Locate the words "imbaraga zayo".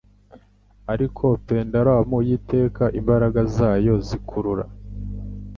2.99-3.93